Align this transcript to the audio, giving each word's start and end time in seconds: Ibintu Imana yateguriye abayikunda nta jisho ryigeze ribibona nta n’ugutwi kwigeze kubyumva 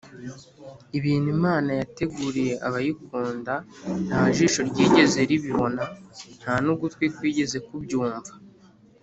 Ibintu 0.97 1.27
Imana 1.37 1.69
yateguriye 1.79 2.53
abayikunda 2.67 3.53
nta 4.05 4.21
jisho 4.35 4.61
ryigeze 4.69 5.19
ribibona 5.29 5.83
nta 6.39 6.53
n’ugutwi 6.63 7.05
kwigeze 7.15 7.57
kubyumva 7.67 8.33